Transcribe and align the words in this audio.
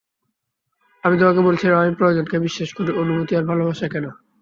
আমি 1.03 1.15
তোমাকে 1.17 1.41
বলেছিলাম, 1.41 1.77
আমি 1.79 1.93
প্রয়োজন 1.95 2.25
কে 2.25 2.37
বিশ্বাস 2.39 2.69
করি, 2.73 2.91
অনুভূতি 2.93 3.33
আর 3.35 3.43
ভালবাসাকে 3.43 3.99
না। 3.99 4.11